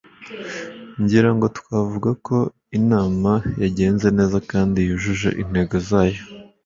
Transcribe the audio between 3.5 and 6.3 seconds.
yagenze neza kandi yujuje intego zayo